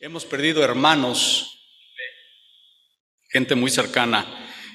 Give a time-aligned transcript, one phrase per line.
[0.00, 1.58] hemos perdido hermanos,
[3.28, 4.26] gente muy cercana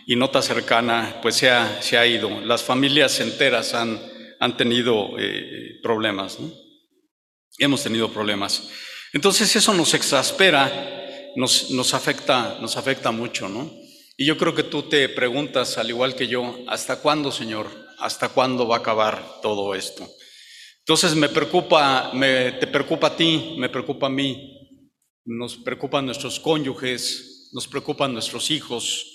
[0.05, 2.29] y no tan cercana, pues se ha, se ha ido.
[2.42, 3.99] Las familias enteras han,
[4.39, 6.53] han tenido eh, problemas, ¿no?
[7.57, 8.69] Hemos tenido problemas.
[9.13, 13.73] Entonces eso nos exaspera, nos, nos, afecta, nos afecta mucho, ¿no?
[14.17, 17.67] Y yo creo que tú te preguntas, al igual que yo, ¿hasta cuándo, Señor?
[17.98, 20.07] ¿Hasta cuándo va a acabar todo esto?
[20.80, 24.55] Entonces me preocupa, me, te preocupa a ti, me preocupa a mí,
[25.26, 29.05] nos preocupan nuestros cónyuges, nos preocupan nuestros hijos.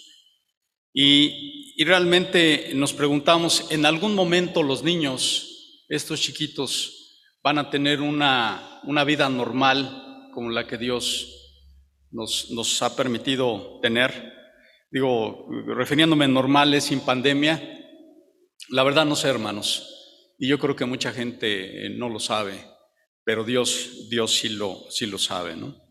[0.92, 8.80] Y, realmente nos preguntamos, ¿en algún momento los niños, estos chiquitos, van a tener una,
[8.84, 11.40] una vida normal como la que Dios
[12.10, 14.12] nos, nos ha permitido tener.
[14.90, 17.78] Digo, refiriéndome normales, sin pandemia,
[18.68, 22.54] la verdad no sé, hermanos, y yo creo que mucha gente no lo sabe,
[23.24, 25.89] pero Dios, Dios sí lo, sí lo sabe, ¿no?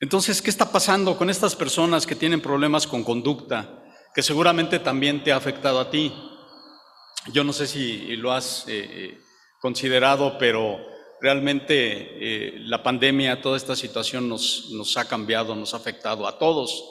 [0.00, 3.82] Entonces, ¿qué está pasando con estas personas que tienen problemas con conducta,
[4.14, 6.12] que seguramente también te ha afectado a ti?
[7.32, 9.18] Yo no sé si lo has eh,
[9.60, 10.78] considerado, pero
[11.20, 11.74] realmente
[12.20, 16.84] eh, la pandemia, toda esta situación nos, ha cambiado, nos ha afectado a todos,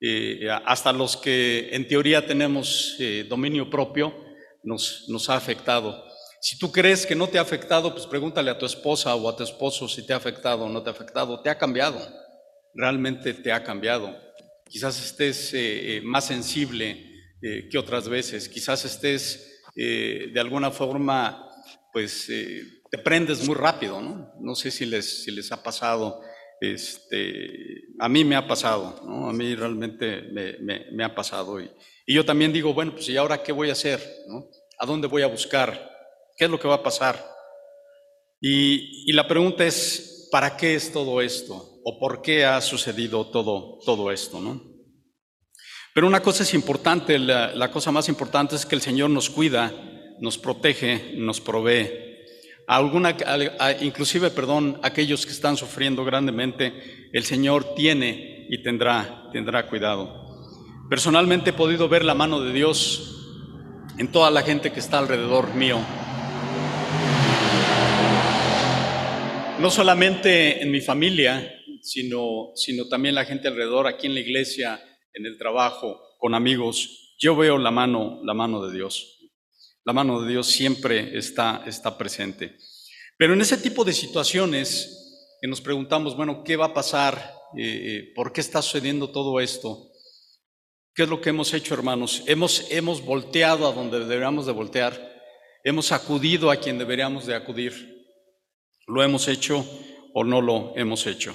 [0.00, 4.14] eh, hasta los que en teoría tenemos eh, dominio propio,
[4.62, 6.04] nos, nos ha afectado.
[6.40, 9.36] Si tú crees que no te ha afectado, pues pregúntale a tu esposa o a
[9.36, 11.40] tu esposo si te ha afectado o no te ha afectado.
[11.42, 11.98] Te ha cambiado,
[12.74, 14.16] realmente te ha cambiado.
[14.68, 17.06] Quizás estés más sensible
[17.40, 21.50] que otras veces, quizás estés de alguna forma
[21.92, 24.32] pues eh, te prendes muy rápido, ¿no?
[24.40, 26.20] No sé si les, si les ha pasado,
[26.60, 29.00] este, a mí me ha pasado.
[29.28, 31.60] A mí realmente me, me, me ha pasado.
[31.60, 31.70] Y,
[32.06, 34.00] y, yo también digo, bueno, pues ¿y ahora qué voy a hacer?
[34.28, 34.48] ¿no?
[34.78, 35.90] ¿A dónde voy a buscar?
[36.36, 37.24] ¿Qué es lo que va a pasar?
[38.40, 41.69] Y, y la pregunta es, ¿para qué es todo esto?
[41.84, 44.62] ¿O por qué ha sucedido todo, todo esto, no?
[45.94, 49.72] Pero una cosa es importante, la, cosa más importante es que el Señor nos cuida
[50.20, 51.90] nos protege, nos provee.
[52.66, 53.16] Alguna,
[53.80, 60.28] inclusive, perdón, aquellos que están sufriendo grandemente, el Señor tiene y tendrá, tendrá cuidado.
[60.88, 63.16] Personalmente he podido ver la mano de Dios
[63.98, 65.78] en toda la gente que está alrededor mío.
[69.58, 71.59] No solamente en mi familia,
[71.90, 74.80] sino, sino también la gente alrededor, aquí en la iglesia,
[75.12, 77.16] en el trabajo, con amigos.
[77.18, 79.18] Yo veo la mano, la mano de Dios.
[79.84, 82.56] La mano de Dios siempre está, está presente.
[83.18, 87.34] Pero en ese tipo de situaciones que nos preguntamos, bueno, ¿qué va a pasar?
[87.58, 89.90] Eh, ¿Por qué está sucediendo todo esto?
[90.94, 92.22] ¿Qué es lo que hemos hecho, hermanos?
[92.26, 95.10] Hemos, hemos volteado a donde deberíamos de voltear.
[95.64, 98.06] Hemos acudido a quien deberíamos de acudir.
[98.86, 99.66] ¿Lo hemos hecho
[100.14, 101.34] o no lo hemos hecho?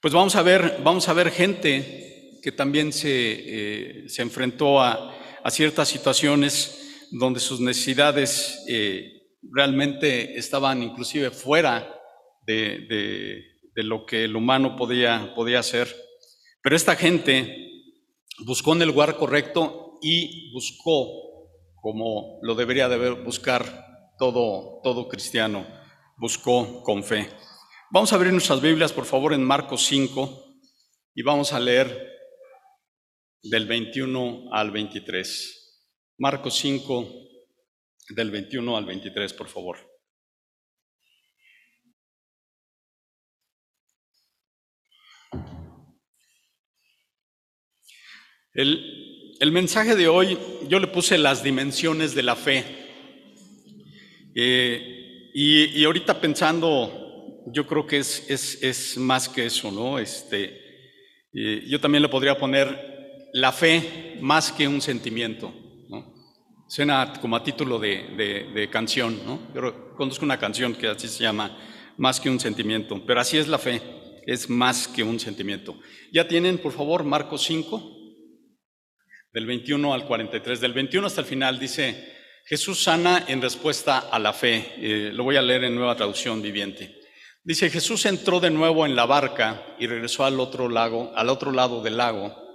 [0.00, 5.12] Pues vamos a ver, vamos a ver gente que también se, eh, se enfrentó a,
[5.42, 12.00] a ciertas situaciones donde sus necesidades eh, realmente estaban inclusive fuera
[12.46, 13.42] de, de,
[13.74, 15.92] de, lo que el humano podía, podía hacer.
[16.62, 17.68] Pero esta gente
[18.46, 21.08] buscó en el lugar correcto y buscó
[21.74, 25.66] como lo debería de buscar todo, todo cristiano,
[26.16, 27.28] buscó con fe.
[27.90, 30.60] Vamos a abrir nuestras Biblias, por favor, en Marcos 5
[31.14, 32.18] y vamos a leer
[33.42, 35.88] del 21 al 23.
[36.18, 37.10] Marcos 5,
[38.10, 39.78] del 21 al 23, por favor.
[48.52, 50.38] El, el, mensaje de hoy,
[50.68, 52.64] yo le puse las dimensiones de la fe.
[54.34, 57.07] Eh, y, y, ahorita pensando,
[57.52, 59.98] yo creo que es, más que eso, ¿no?
[59.98, 60.60] Este,
[61.32, 65.52] yo también le podría poner la fe más que un sentimiento.
[66.68, 69.40] Suena como a título de, canción, ¿no?
[69.54, 71.56] Yo conozco una canción que así se llama,
[71.96, 73.80] Más que un sentimiento, pero así es la fe,
[74.26, 75.80] es más que un sentimiento.
[76.12, 77.96] Ya tienen, por favor, Marcos 5,
[79.32, 84.18] del 21 al 43, del 21 hasta el final, dice, Jesús sana en respuesta a
[84.18, 84.72] la fe.
[84.78, 86.97] Eh, lo voy a leer en nueva traducción viviente.
[87.48, 91.50] Dice, Jesús entró de nuevo en la barca y regresó al otro lago, al otro
[91.50, 92.48] lado del lago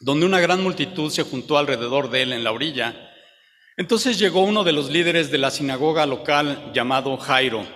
[0.00, 2.94] donde una gran multitud se juntó alrededor de él en la orilla.
[3.76, 7.66] Entonces llegó uno de los líderes de la sinagoga local llamado Jairo.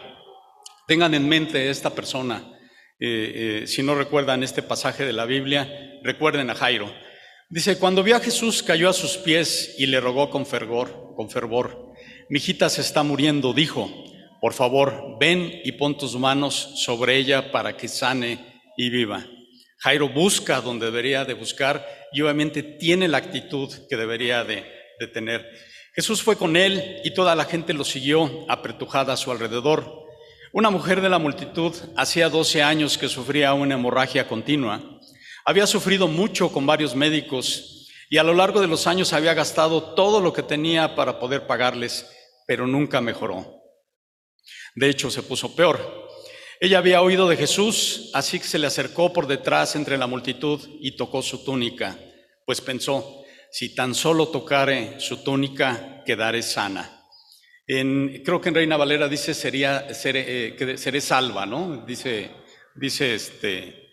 [0.87, 2.45] Tengan en mente esta persona.
[2.99, 5.69] Eh, eh, si no recuerdan este pasaje de la Biblia,
[6.03, 6.93] recuerden a Jairo.
[7.49, 11.29] Dice, cuando vio a Jesús cayó a sus pies y le rogó con fervor, con
[11.29, 11.93] fervor.
[12.29, 13.91] Mi hijita se está muriendo, dijo,
[14.43, 19.25] por favor, ven y pon tus manos sobre ella para que sane y viva.
[19.79, 24.67] Jairo busca donde debería de buscar y obviamente tiene la actitud que debería de,
[24.99, 25.49] de tener.
[25.95, 30.09] Jesús fue con él y toda la gente lo siguió apretujada a su alrededor.
[30.53, 34.83] Una mujer de la multitud hacía 12 años que sufría una hemorragia continua.
[35.45, 39.95] Había sufrido mucho con varios médicos y a lo largo de los años había gastado
[39.95, 42.11] todo lo que tenía para poder pagarles,
[42.45, 43.62] pero nunca mejoró.
[44.75, 46.09] De hecho, se puso peor.
[46.61, 50.61] Ella había oído de Jesús, así que se le acercó por detrás entre la multitud
[50.81, 51.99] y tocó su túnica,
[52.47, 57.03] pues pensó, si tan solo tocare su túnica, quedaré sana
[57.67, 61.85] creo que en Reina Valera dice sería, seré, eh, seré salva, ¿no?
[61.87, 62.31] Dice,
[62.75, 63.91] dice este,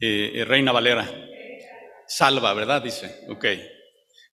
[0.00, 1.26] eh, Reina Valera.
[2.06, 2.82] Salva, ¿verdad?
[2.82, 3.44] Dice, ok.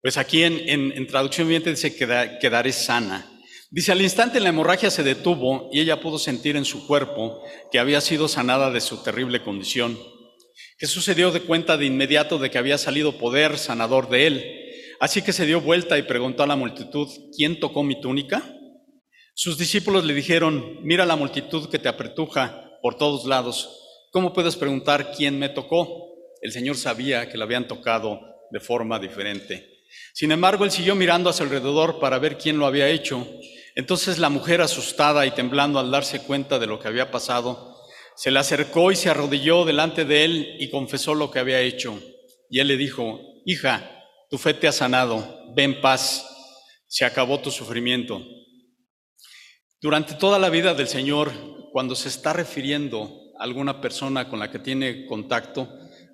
[0.02, 3.35] Pues aquí en, en, traducción viviente dice quedaré sana.
[3.76, 7.78] Dice, al instante la hemorragia se detuvo y ella pudo sentir en su cuerpo que
[7.78, 10.00] había sido sanada de su terrible condición.
[10.80, 14.62] Jesús se dio de cuenta de inmediato de que había salido poder sanador de él
[15.00, 18.44] Así que se dio vuelta y preguntó a la multitud, ¿quién tocó mi túnica?
[19.34, 23.82] Sus discípulos le dijeron, mira la multitud que te apretuja por todos lados.
[24.12, 26.14] ¿Cómo puedes preguntar quién me tocó?
[26.42, 28.22] El Señor sabía que la habían tocado
[28.52, 29.84] de forma diferente.
[30.14, 33.28] Sin embargo, él siguió mirando a su alrededor para ver quién lo había hecho.
[33.76, 37.76] Entonces la mujer, asustada y temblando al darse cuenta de lo que había pasado,
[38.16, 42.00] se le acercó y se arrodilló delante de él y confesó lo que había hecho.
[42.50, 43.92] Y él le dijo, hija,
[44.30, 46.26] tu fe te ha sanado, ven paz,
[46.88, 48.22] se acabó tu sufrimiento.
[49.82, 51.34] Durante toda la vida del Señor,
[51.74, 55.68] cuando se está refiriendo a alguna persona con la que tiene contacto,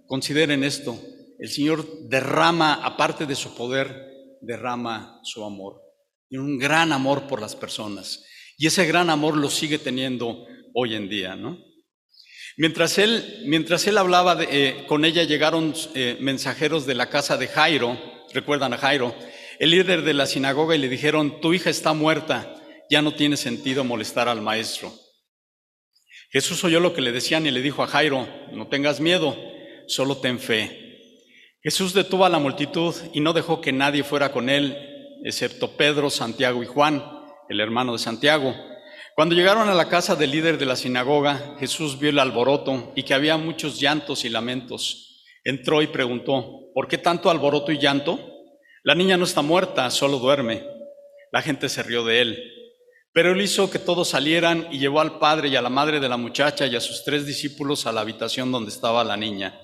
[0.08, 1.00] consideren esto,
[1.38, 4.10] el Señor derrama, aparte de su poder,
[4.42, 5.91] derrama su amor.
[6.32, 8.24] Tiene un gran amor por las personas.
[8.58, 11.60] Y ese gran amor lo sigue teniendo hoy en día, ¿no?
[12.56, 17.50] Mientras él, mientras él hablaba eh, con ella, llegaron eh, mensajeros de la casa de
[17.50, 18.00] Jairo,
[18.34, 19.14] recuerdan a Jairo,
[19.60, 22.56] el líder de la sinagoga, y le dijeron, tu hija está muerta,
[22.90, 24.94] ya no tiene sentido molestar al maestro.
[26.30, 29.36] Jesús oyó lo que le decían y le dijo a Jairo, no tengas miedo,
[29.88, 31.18] solo ten fe.
[31.62, 34.91] Jesús detuvo a la multitud y no dejó que nadie fuera con él,
[35.24, 37.04] excepto Pedro, Santiago y Juan,
[37.50, 38.56] el hermano de Santiago.
[39.16, 43.04] Cuando llegaron a la casa del líder de la sinagoga, Jesús vio el alboroto y
[43.04, 45.24] que había muchos llantos y lamentos.
[45.44, 48.20] Entró y preguntó, ¿por qué tanto alboroto y llanto?
[48.84, 50.64] La niña no está muerta, solo duerme.
[51.32, 52.52] La gente se rió de él.
[53.14, 56.08] Pero él hizo que todos salieran y llevó al padre y a la madre de
[56.08, 59.60] la muchacha y a sus tres discípulos a la habitación donde estaba la niña.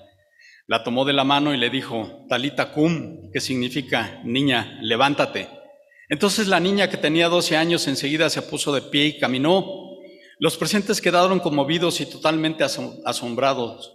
[0.68, 5.48] La tomó de la mano y le dijo, Talita cum, que significa, niña, levántate.
[6.10, 9.64] Entonces la niña que tenía 12 años enseguida se puso de pie y caminó.
[10.38, 13.94] Los presentes quedaron conmovidos y totalmente asombrados.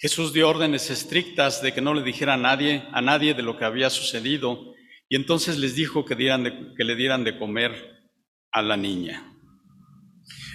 [0.00, 3.56] Jesús dio órdenes estrictas de que no le dijera a nadie, a nadie de lo
[3.56, 4.74] que había sucedido,
[5.08, 7.72] y entonces les dijo que, que le dieran de comer
[8.50, 9.32] a la niña.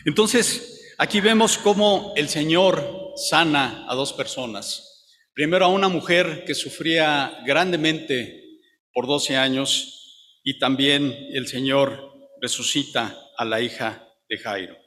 [0.06, 4.93] Entonces, aquí vemos cómo el Señor sana a dos personas.
[5.34, 8.60] Primero a una mujer que sufría grandemente
[8.94, 14.78] por 12 años y también el Señor resucita a la hija de Jairo.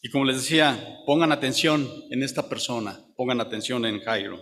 [0.00, 4.38] Y como les decía, pongan atención en esta persona, pongan atención en Jairo.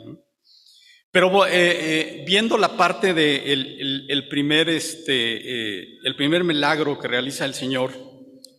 [1.10, 6.98] Pero eh, eh, viendo la parte del de el, primer, este, eh, el primer milagro
[7.00, 7.92] que realiza el Señor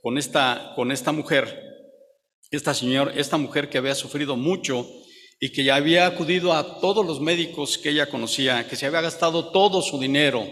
[0.02, 1.62] con esta, con esta mujer,
[2.52, 4.86] esta, señor, esta mujer que había sufrido mucho
[5.44, 9.02] y que ya había acudido a todos los médicos que ella conocía, que se había
[9.02, 10.48] gastado todo su dinero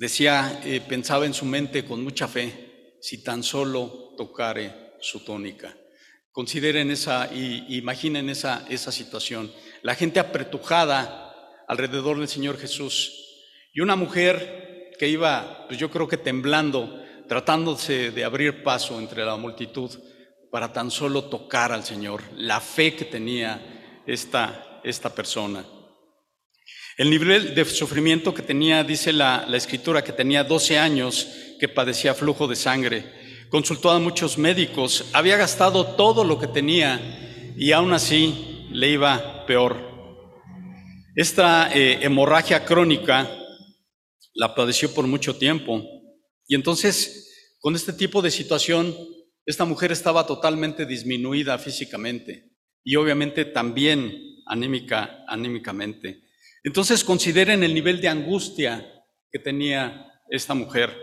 [0.00, 5.76] Decía, eh, pensaba en su mente con mucha fe, si tan solo tocare su tónica.
[6.32, 9.52] Consideren esa, y imaginen esa, esa situación.
[9.82, 11.34] La gente apretujada
[11.68, 13.12] alrededor del Señor Jesús.
[13.74, 19.22] Y una mujer que iba, pues yo creo que temblando, tratándose de abrir paso entre
[19.22, 19.90] la multitud
[20.50, 22.22] para tan solo tocar al Señor.
[22.36, 25.64] La fe que tenía esta, esta persona.
[26.96, 31.28] El nivel de sufrimiento que tenía, dice la, escritura, que tenía 12 años,
[31.58, 33.04] que padecía flujo de sangre.
[33.48, 39.46] Consultó a muchos médicos, había gastado todo lo que tenía y aún así le iba
[39.46, 39.76] peor.
[41.16, 43.28] Esta eh, hemorragia crónica
[44.34, 45.82] la padeció por mucho tiempo
[46.46, 48.94] y entonces con este tipo de situación
[49.50, 52.52] esta mujer estaba totalmente disminuida físicamente
[52.84, 56.22] y obviamente también anímica, anímicamente.
[56.62, 58.86] Entonces consideren el nivel de angustia
[59.30, 60.96] que tenía esta mujer.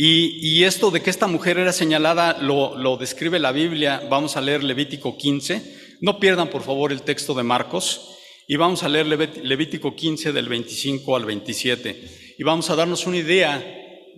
[0.00, 4.06] Y, esto de que esta mujer era señalada lo, lo describe la Biblia.
[4.08, 5.98] Vamos a leer Levítico 15.
[6.02, 8.16] No pierdan, por favor, el texto de Marcos.
[8.46, 12.36] Y vamos a leer Levítico 15 del 25 al 27.
[12.38, 13.58] Y vamos a darnos una idea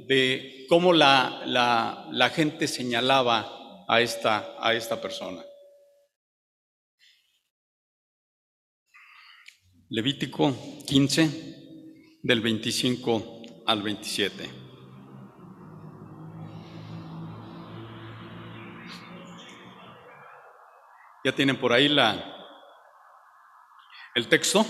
[0.07, 5.43] de cómo la, la, la gente señalaba a esta, a esta persona.
[9.89, 10.55] Levítico
[10.87, 14.49] 15 del 25 al 27.
[21.25, 22.47] ¿Ya tienen por ahí la,
[24.15, 24.65] el texto?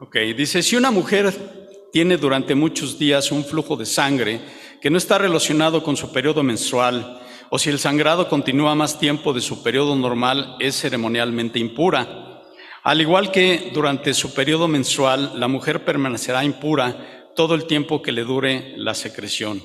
[0.00, 1.65] Ok, dice, si una mujer
[1.96, 4.38] tiene durante muchos días un flujo de sangre
[4.82, 9.32] que no está relacionado con su periodo menstrual, o si el sangrado continúa más tiempo
[9.32, 12.42] de su periodo normal, es ceremonialmente impura.
[12.82, 18.12] Al igual que durante su periodo menstrual, la mujer permanecerá impura todo el tiempo que
[18.12, 19.62] le dure la secreción.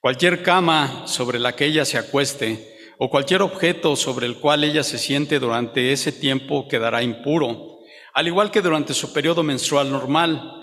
[0.00, 4.84] Cualquier cama sobre la que ella se acueste, o cualquier objeto sobre el cual ella
[4.84, 7.80] se siente durante ese tiempo quedará impuro,
[8.14, 10.54] al igual que durante su periodo menstrual normal.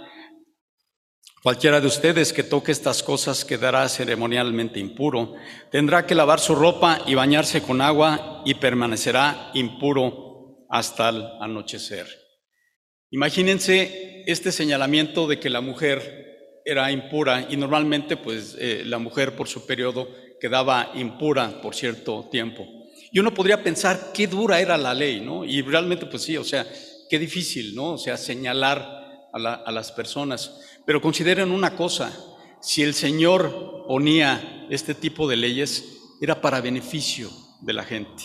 [1.45, 5.35] Cualquiera de ustedes que toque estas cosas quedará ceremonialmente impuro.
[5.69, 12.07] Tendrá que lavar su ropa y bañarse con agua y permanecerá impuro hasta el anochecer.
[13.11, 19.35] Imagínense este señalamiento de que la mujer era impura y normalmente pues eh, la mujer
[19.35, 20.09] por su periodo
[20.41, 22.65] quedaba impura por cierto tiempo.
[23.11, 25.45] Y uno podría pensar qué dura era la ley, ¿no?
[25.45, 26.65] Y realmente pues sí, o sea,
[27.07, 27.91] qué difícil, ¿no?
[27.91, 29.04] O sea, señalar
[29.35, 30.59] a, las personas.
[30.85, 32.11] Pero consideren una cosa,
[32.61, 37.29] si el Señor ponía este tipo de leyes, era para beneficio
[37.61, 38.23] de la gente.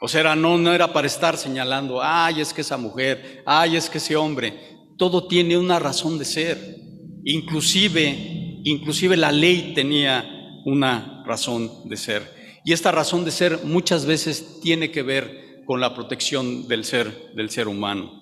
[0.00, 3.88] O sea, no, no era para estar señalando, ay, es que esa mujer, ay, es
[3.88, 4.78] que ese hombre.
[4.96, 6.76] Todo tiene una razón de ser.
[7.24, 10.24] Inclusive, inclusive la ley tenía
[10.64, 12.40] una razón de ser.
[12.64, 17.32] Y esta razón de ser muchas veces tiene que ver con la protección del ser,
[17.34, 18.19] del ser humano.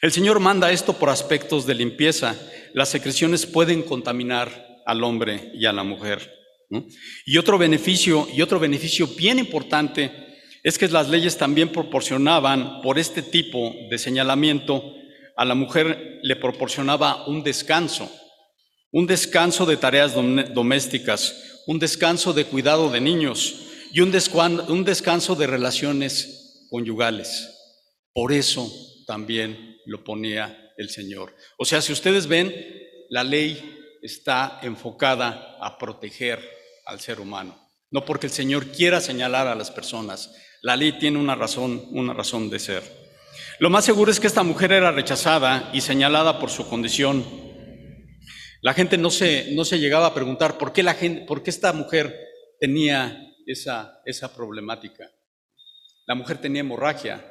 [0.00, 2.34] El Señor manda esto por aspectos de limpieza.
[2.72, 6.38] Las secreciones pueden contaminar al hombre y a la mujer.
[7.26, 10.10] Y otro beneficio, y otro beneficio bien importante,
[10.62, 14.82] es que las leyes también proporcionaban por este tipo de señalamiento
[15.36, 18.10] a la mujer le proporcionaba un descanso,
[18.92, 25.46] un descanso de tareas domésticas, un descanso de cuidado de niños y un, descanso de
[25.46, 27.48] relaciones conyugales.
[28.12, 28.70] Por eso
[29.06, 31.34] también lo ponía el Señor.
[31.58, 32.54] O sea, si ustedes ven,
[33.10, 36.40] la ley está enfocada a proteger
[36.86, 40.34] al ser humano, no porque el Señor quiera señalar a las personas.
[40.62, 42.82] La ley tiene una razón, una razón de ser.
[43.58, 47.24] Lo más seguro es que esta mujer era rechazada y señalada por su condición.
[48.62, 51.50] La gente no se, no se llegaba a preguntar por qué, la gente, por qué
[51.50, 52.14] esta mujer
[52.58, 55.10] tenía esa, esa problemática.
[56.06, 57.24] La mujer tenía hemorragia.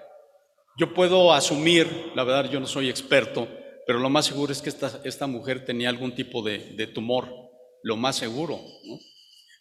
[0.80, 3.50] Yo puedo asumir, la verdad yo no soy experto,
[3.86, 7.28] pero lo más seguro es que esta, mujer tenía algún tipo de, tumor,
[7.84, 8.62] lo más seguro.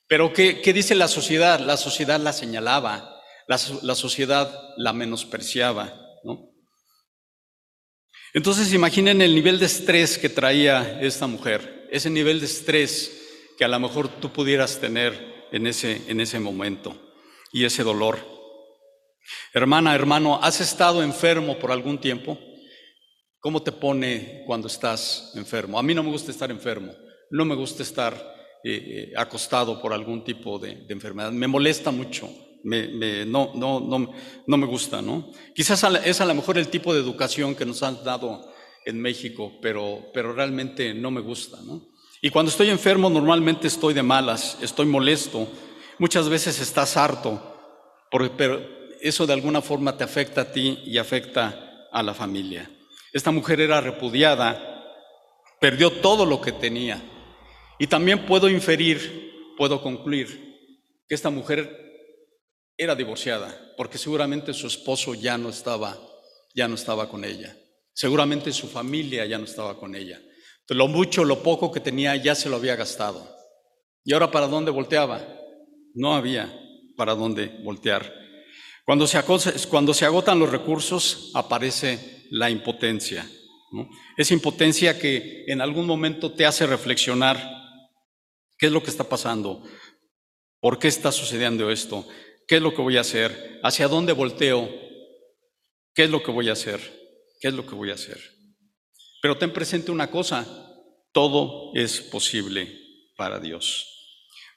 [0.07, 1.59] Pero ¿qué, ¿qué, dice la sociedad?
[1.59, 5.93] La sociedad la señalaba, la, sociedad la menospreciaba.
[6.23, 6.53] ¿no?
[8.33, 13.65] Entonces imaginen el nivel de estrés que traía esta mujer, ese nivel de estrés que
[13.65, 16.97] a lo mejor tú pudieras tener en ese, en ese momento
[17.51, 18.38] y ese dolor.
[19.53, 22.39] Hermana, hermano, ¿has estado enfermo por algún tiempo?
[23.41, 25.79] ¿Cómo te pone cuando estás enfermo?
[25.79, 26.93] A mí no me gusta estar enfermo,
[27.31, 28.15] no me gusta estar
[28.65, 32.29] eh, eh, acostado por algún tipo de enfermedad, me molesta mucho
[32.65, 34.13] me, no, no, no,
[34.47, 35.31] no me gusta, ¿no?
[35.55, 38.53] Quizás es a lo mejor el tipo de educación que nos han dado
[38.85, 41.83] en México, pero, pero realmente no me gusta, ¿no?
[42.21, 45.49] Y cuando estoy enfermo normalmente estoy de malas, estoy molesto,
[45.99, 47.41] muchas veces estás harto,
[48.37, 52.71] pero eso de alguna forma te afecta a ti y afecta a la familia.
[53.13, 54.85] Esta mujer era repudiada,
[55.61, 57.03] perdió todo lo que tenía.
[57.79, 60.49] Y también puedo inferir, puedo concluir,
[61.09, 61.89] que esta mujer
[62.77, 65.99] era divorciada, porque seguramente su esposo ya no estaba,
[66.55, 67.57] ya no estaba con ella.
[67.93, 70.21] Seguramente su familia ya no estaba con ella.
[70.69, 73.37] lo mucho, lo poco que tenía ya se lo había gastado.
[74.05, 75.21] ¿Y ahora para dónde volteaba?
[75.95, 76.55] No había
[76.97, 78.28] para dónde voltear.
[78.89, 79.23] Cuando se,
[79.69, 83.31] cuando se agotan los recursos, aparece la impotencia.
[84.17, 87.37] Esa impotencia que en algún momento te hace reflexionar
[88.57, 89.63] qué es lo que está pasando,
[90.59, 92.07] por qué está sucediendo esto,
[92.47, 93.61] ¿Qué es lo que voy a hacer?
[93.63, 94.71] ¿Hacia dónde volteo?
[95.95, 96.81] ¿Qué es lo que voy a hacer?
[97.43, 98.19] ¿Qué es lo que voy a hacer?
[99.21, 100.47] Pero ten presente una cosa,
[101.13, 102.73] todo es posible
[103.19, 103.98] para Dios.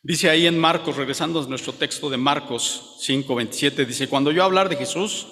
[0.03, 4.43] Dice ahí en Marcos, regresando a nuestro texto de Marcos 5, 27, dice, cuando yo
[4.43, 5.27] hablar de Jesús,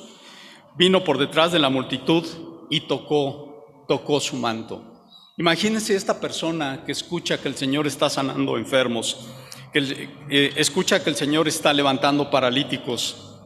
[0.77, 2.23] vino por detrás de la multitud
[2.69, 5.07] y tocó, tocó su manto.
[5.37, 9.27] Imagínense esta persona que escucha que el Señor está sanando enfermos,
[9.73, 13.39] que eh, escucha que el Señor está levantando paralíticos,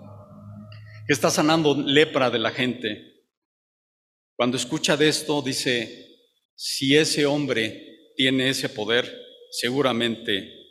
[1.07, 3.29] que está sanando lepra de la gente.
[4.35, 6.05] Cuando escucha de esto, dice,
[6.53, 9.09] si ese hombre tiene ese poder,
[9.51, 10.62] seguramente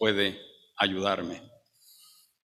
[0.00, 0.40] puede
[0.78, 1.42] ayudarme.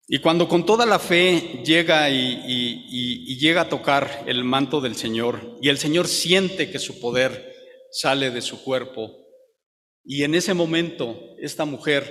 [0.06, 5.58] Y cuando con toda la fe llega y, llega a tocar el manto del Señor
[5.62, 7.54] y el Señor siente que su poder
[7.90, 9.10] sale de su cuerpo,
[10.04, 12.04] y en ese momento esta mujer,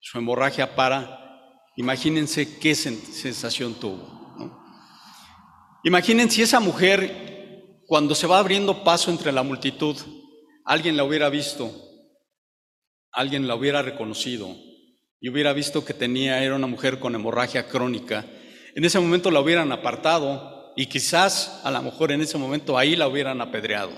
[0.00, 4.24] su hemorragia para, imagínense qué sensación tuvo.
[5.84, 9.96] Imaginen si esa mujer, cuando se va abriendo paso entre la multitud,
[10.64, 11.70] alguien la hubiera visto,
[13.14, 14.54] alguien la hubiera reconocido
[15.20, 18.26] y hubiera visto que tenía, era una mujer con hemorragia crónica,
[18.74, 22.96] en ese momento la hubieran apartado y quizás a lo mejor en ese momento ahí
[22.96, 23.92] la hubieran apedreado.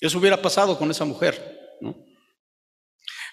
[0.00, 1.58] Eso hubiera pasado con esa mujer.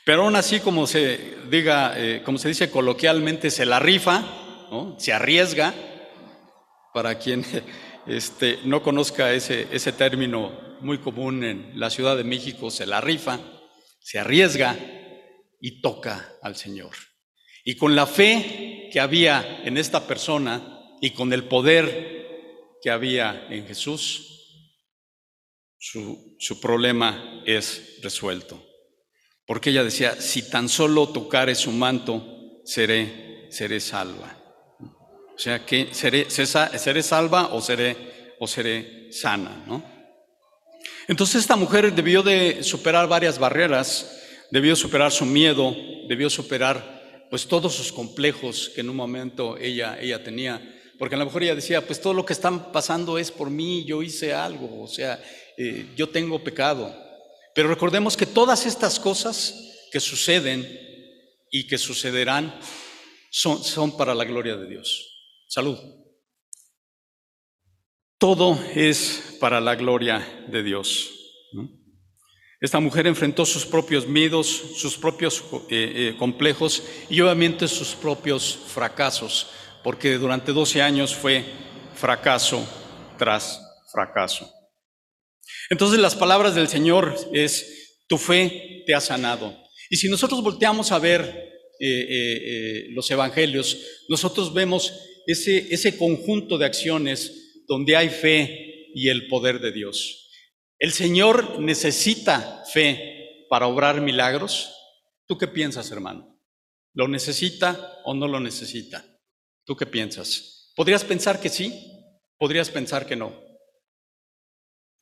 [0.05, 4.23] Pero aún así, como se diga, eh, como se dice coloquialmente, se la rifa,
[4.97, 5.73] se arriesga
[6.93, 7.43] para quien
[8.05, 10.51] este, no conozca ese, ese término
[10.81, 13.39] muy común en la Ciudad de México, se la rifa,
[14.05, 14.77] se arriesga
[15.59, 16.95] y toca al Señor.
[17.63, 23.47] Y con la fe que había en esta persona y con el poder que había
[23.49, 24.61] en Jesús,
[25.79, 28.63] su, su problema es resuelto.
[29.47, 34.39] Porque ella decía, si tan solo tocare su manto, seré, seré salva.
[35.35, 39.94] O sea que seré, seré salva o seré, o seré sana, ¿no?
[41.07, 44.21] Entonces esta mujer debió de superar varias barreras,
[44.51, 45.75] debió superar su miedo,
[46.07, 50.61] debió superar pues todos sus complejos que en un momento ella, ella tenía,
[50.97, 53.83] porque a lo mejor ella decía, pues todo lo que está pasando es por mí,
[53.85, 55.21] yo hice algo, o sea,
[55.57, 56.95] eh, yo tengo pecado.
[57.53, 60.67] Pero recordemos que todas estas cosas que suceden
[61.51, 62.57] y que sucederán
[63.31, 65.05] son, son para la gloria de Dios.
[65.47, 66.04] Salud.
[68.17, 71.11] Todo es para la gloria de Dios.
[72.61, 78.57] Esta mujer enfrentó sus propios miedos, sus propios eh, eh, complejos y obviamente sus propios
[78.67, 79.47] fracasos,
[79.83, 81.43] porque durante 12 años fue
[81.93, 82.65] fracaso
[83.17, 83.59] tras
[83.91, 84.49] fracaso.
[85.69, 89.55] Entonces las palabras del Señor es, tu fe te ha sanado.
[89.89, 91.51] Y si nosotros volteamos a ver
[91.81, 94.93] eh, los evangelios, nosotros vemos
[95.27, 100.29] ese, ese conjunto de acciones donde hay fe y el poder de Dios.
[100.79, 104.73] ¿El Señor necesita fe para obrar milagros?
[105.25, 106.39] ¿Tú qué piensas, hermano?
[106.93, 109.05] ¿Lo necesita o no lo necesita?
[109.65, 110.71] ¿Tú qué piensas?
[110.75, 111.73] ¿Podrías pensar que sí?
[112.37, 113.33] ¿Podrías pensar que no?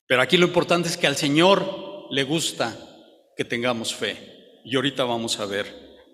[0.08, 2.78] Pero aquí lo importante es que al Señor le gusta
[3.36, 4.62] que tengamos fe.
[4.64, 5.66] Y ahorita vamos a ver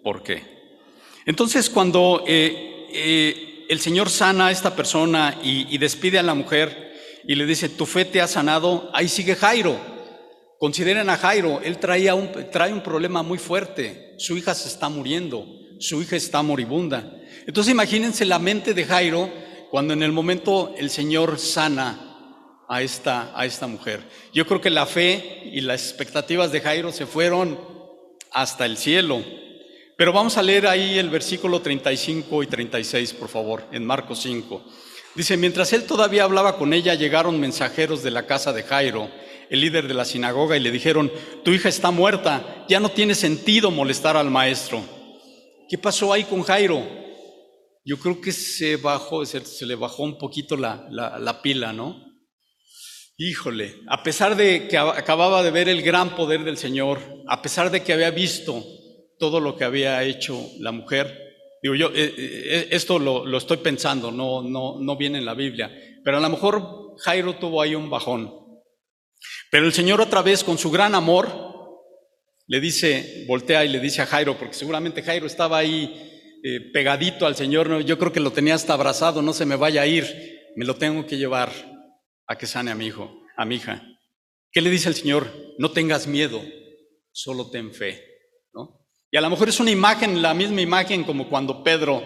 [0.04, 0.44] por qué.
[1.26, 6.92] Entonces, cuando eh, eh, el Señor sana a esta persona y, despide a la mujer
[7.26, 9.80] y le dice, tu fe te ha sanado, ahí sigue Jairo.
[10.58, 14.90] Consideren a Jairo, él traía un, trae un problema muy fuerte, su hija se está
[14.90, 15.46] muriendo,
[15.80, 17.14] su hija está moribunda.
[17.46, 19.30] Entonces imagínense la mente de Jairo
[19.70, 24.02] cuando en el momento el Señor sana a esta, a esta mujer.
[24.34, 27.60] Yo creo que la fe y las expectativas de Jairo se fueron
[28.32, 29.24] hasta el cielo.
[30.00, 34.64] Pero vamos a leer ahí el versículo 35 y 36, por favor, en Marcos 5.
[35.14, 39.12] Dice, mientras él todavía hablaba con ella, llegaron mensajeros de la casa de Jairo,
[39.50, 41.12] el líder de la sinagoga, y le dijeron,
[41.44, 44.82] tu hija está muerta, ya no tiene sentido molestar al maestro.
[45.68, 46.82] ¿Qué pasó ahí con Jairo?
[47.84, 52.02] Yo creo que se bajó, se, le bajó un poquito la, la pila, ¿no?
[53.18, 57.70] Híjole, a pesar de que acababa de ver el gran poder del Señor, a pesar
[57.70, 58.64] de que había visto
[59.20, 61.30] todo lo que había hecho la mujer.
[61.62, 65.72] Digo, yo, eh, eh, esto lo, estoy pensando, no, no, no viene en la Biblia,
[66.04, 68.34] pero a lo mejor Jairo tuvo ahí un bajón.
[69.52, 71.50] Pero el Señor otra vez con su gran amor
[72.48, 77.26] le dice, voltea y le dice a Jairo, porque seguramente Jairo estaba ahí eh, pegadito
[77.26, 80.06] al Señor, yo creo que lo tenía hasta abrazado, no se me vaya a ir,
[80.56, 81.52] me lo tengo que llevar
[82.26, 83.84] a que sane a mi hijo, a mi hija.
[84.52, 85.32] ¿Qué le dice el Señor?
[85.58, 86.42] No tengas miedo,
[87.12, 88.09] solo ten fe.
[89.12, 92.04] Y a lo mejor es una imagen, la misma imagen como cuando Pedro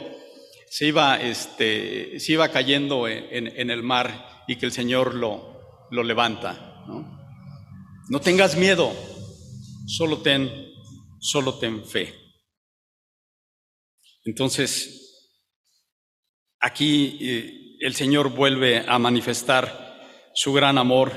[0.70, 6.04] se iba, este, se iba cayendo en, el mar y que el Señor lo, lo
[6.04, 6.84] levanta.
[6.88, 7.24] ¿no?
[8.10, 8.92] no tengas miedo,
[9.88, 10.72] solo ten,
[11.20, 12.14] solo ten fe.
[14.26, 15.30] Entonces,
[16.60, 21.12] aquí eh, el Señor vuelve a manifestar su gran amor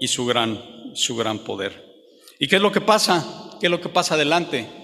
[0.00, 1.84] y su gran, su gran poder.
[2.38, 3.56] ¿Y qué es lo que pasa?
[3.60, 4.83] ¿Qué es lo que pasa adelante?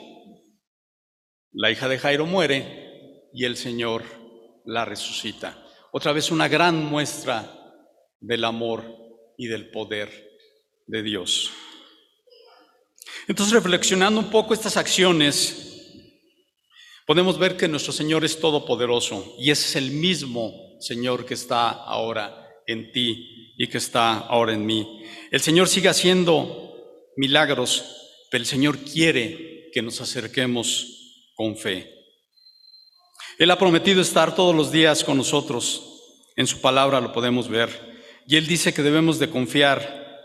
[1.52, 4.04] La hija de Jairo muere y el Señor
[4.64, 5.58] la resucita.
[5.90, 7.50] Otra vez una gran muestra
[8.20, 8.84] del amor
[9.36, 10.38] y del poder
[10.86, 11.50] de Dios.
[13.26, 15.92] Entonces, reflexionando un poco estas acciones,
[17.04, 22.46] podemos ver que nuestro Señor es todopoderoso y es el mismo Señor que está ahora
[22.66, 25.02] en ti y que está ahora en mí.
[25.32, 30.99] El Señor sigue haciendo milagros, pero el Señor quiere que nos acerquemos
[31.40, 31.90] con fe.
[33.38, 36.02] Él ha prometido estar todos los días con nosotros.
[36.36, 37.70] En su palabra lo podemos ver.
[38.26, 40.20] Y Él dice que debemos de confiar.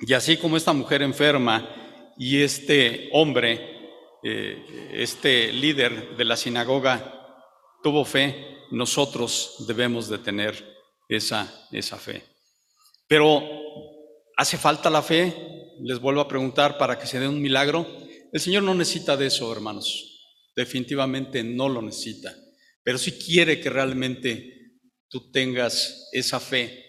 [0.00, 7.38] Y así como esta mujer enferma y este hombre, eh, este líder de la sinagoga,
[7.80, 10.76] tuvo fe, nosotros debemos de tener
[11.08, 12.24] esa, esa fe.
[13.06, 13.44] Pero,
[14.36, 15.36] ¿hace falta la fe?
[15.82, 17.86] Les vuelvo a preguntar para que se dé un milagro.
[18.32, 20.08] El Señor no necesita de eso, hermanos.
[20.54, 22.34] Definitivamente no lo necesita.
[22.82, 26.84] Pero sí quiere que realmente tú tengas esa fe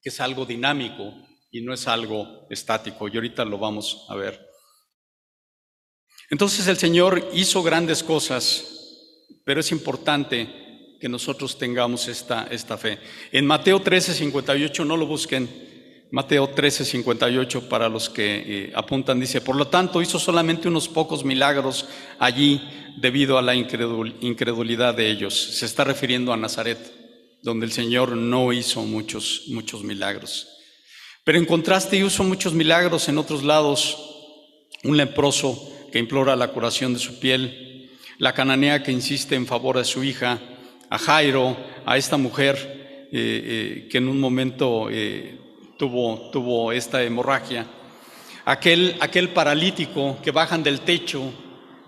[0.00, 1.14] que es algo dinámico
[1.50, 3.08] y no es algo estático.
[3.08, 4.48] Y ahorita lo vamos a ver.
[6.30, 12.98] Entonces el Señor hizo grandes cosas, pero es importante que nosotros tengamos esta, esta fe.
[13.32, 15.48] En Mateo 13, 58, no lo busquen,
[16.10, 20.88] Mateo 13, 58, para los que eh, apuntan, dice, por lo tanto hizo solamente unos
[20.88, 21.86] pocos milagros
[22.18, 22.62] allí
[22.96, 25.34] debido a la incredulidad de ellos.
[25.34, 26.78] Se está refiriendo a Nazaret
[27.42, 30.48] donde el Señor no hizo muchos, muchos milagros.
[31.24, 33.96] Pero en contraste hizo muchos milagros en otros lados,
[34.84, 39.78] un leproso que implora la curación de su piel, la cananea que insiste en favor
[39.78, 40.40] de su hija,
[40.90, 44.88] a Jairo, a esta mujer eh, eh, que en un momento
[45.78, 47.66] tuvo, tuvo esta hemorragia,
[48.44, 51.32] aquel, aquel paralítico que bajan del techo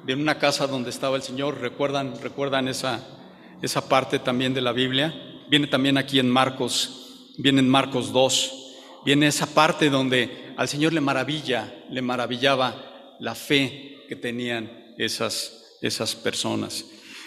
[0.05, 3.07] de una casa donde estaba el Señor, recuerdan, recuerdan esa,
[3.61, 5.15] esa parte también de la Biblia,
[5.51, 8.53] viene también aquí en Marcos, viene en Marcos 2,
[9.05, 15.79] viene esa parte donde al Señor le maravilla, le maravillaba la fe que tenían esas,
[15.83, 16.87] esas personas.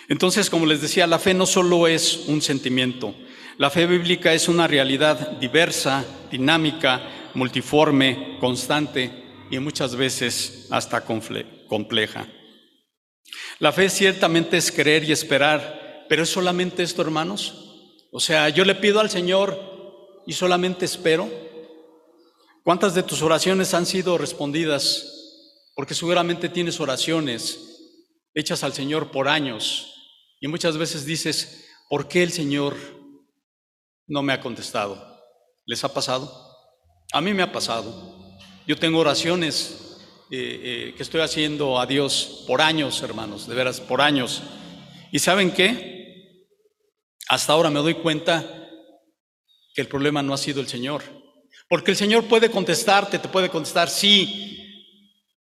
[0.10, 3.16] Entonces, como les decía, la fe no solo es un sentimiento,
[3.58, 9.12] la fe bíblica es una realidad diversa, dinámica, multiforme, constante
[9.52, 12.28] y muchas veces hasta compleja.
[13.60, 18.00] La fe ciertamente es creer y esperar, pero ¿es solamente esto, hermanos?
[18.12, 19.60] O sea, yo le pido al Señor
[20.26, 21.30] y solamente espero.
[22.64, 25.70] ¿Cuántas de tus oraciones han sido respondidas?
[25.76, 27.60] Porque seguramente tienes oraciones
[28.34, 29.94] hechas al Señor por años
[30.42, 33.03] y muchas veces dices, ¿por qué el Señor
[34.08, 35.22] no me ha contestado?
[35.66, 36.32] ¿Les ha pasado?
[37.12, 38.16] A mí me ha pasado.
[38.66, 40.00] Yo tengo oraciones
[40.32, 44.42] eh, eh, que estoy haciendo a Dios por años, hermanos, de veras, por años.
[45.12, 46.48] ¿Y saben qué?
[47.30, 48.44] Hasta ahora me doy cuenta
[49.74, 51.04] que el problema no ha sido el Señor.
[51.70, 54.58] Porque el Señor puede contestarte, te puede contestar, sí,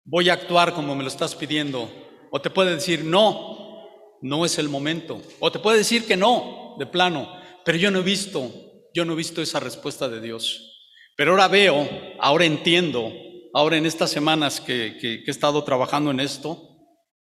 [0.04, 1.90] voy a actuar como me lo estás pidiendo.
[2.32, 3.88] O te puede decir, no,
[4.22, 5.22] no es el momento.
[5.40, 7.41] O te puede decir que no, de plano.
[7.66, 8.52] Pero yo no he visto,
[8.94, 10.72] yo no he visto esa respuesta de Dios.
[11.16, 11.88] Pero ahora veo,
[12.20, 13.14] ahora entiendo,
[13.54, 16.60] ahora en estas semanas que, he estado trabajando en esto,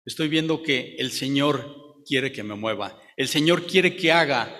[0.05, 3.01] estoy viendo que el Señor quiere que me mueva.
[3.17, 4.55] El Señor quiere que haga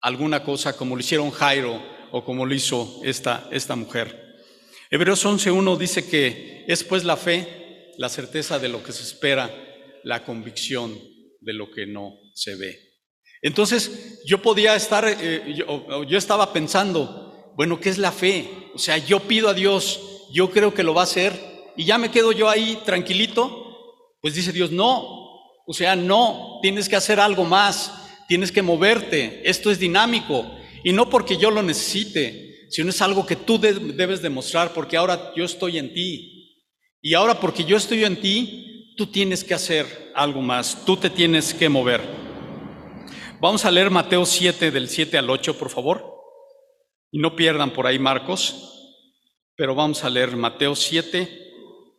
[0.00, 1.80] alguna cosa como lo hicieron Jairo
[2.12, 4.24] o como lo hizo esta, esta mujer.
[4.90, 9.50] Hebreos 11.1 dice que es pues la fe, la certeza de lo que se espera,
[10.02, 10.98] la convicción
[11.40, 12.93] de lo que no se ve.
[13.44, 18.48] Entonces yo podía estar, eh, yo, yo estaba pensando, bueno, ¿qué es la fe?
[18.74, 20.00] O sea, yo pido a Dios,
[20.32, 21.38] yo creo que lo va a hacer
[21.76, 23.60] y ya me quedo yo ahí tranquilito.
[24.22, 25.04] Pues dice Dios, no,
[25.66, 27.92] o sea, no, tienes que hacer algo más,
[28.28, 30.50] tienes que moverte, esto es dinámico.
[30.82, 35.34] Y no porque yo lo necesite, sino es algo que tú debes demostrar porque ahora
[35.36, 36.62] yo estoy en ti.
[37.02, 41.10] Y ahora porque yo estoy en ti, tú tienes que hacer algo más, tú te
[41.10, 42.23] tienes que mover.
[43.44, 46.02] Vamos a leer Mateo 7 del 7 al 8, por favor.
[47.10, 48.96] Y no pierdan por ahí Marcos,
[49.54, 51.52] pero vamos a leer Mateo 7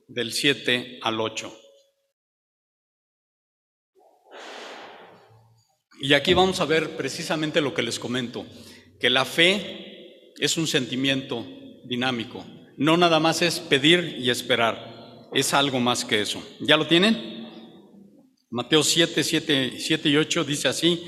[0.07, 1.55] del 7 al 8.
[6.01, 8.47] Y aquí vamos a ver precisamente lo que les comento,
[8.99, 11.45] que la fe es un sentimiento
[11.83, 12.43] dinámico,
[12.77, 15.29] no nada más es pedir y esperar.
[15.31, 16.43] es algo más que eso.
[16.61, 17.47] ¿Ya lo tienen?
[18.49, 21.03] Mateo 7, 7, 7 y 8 dice así.